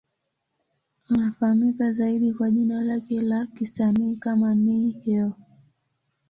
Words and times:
Anafahamika 1.09 1.91
zaidi 1.91 2.33
kwa 2.33 2.51
jina 2.51 2.81
lake 2.83 3.21
la 3.21 3.45
kisanii 3.45 4.15
kama 4.15 4.55
Ne-Yo. 4.55 5.33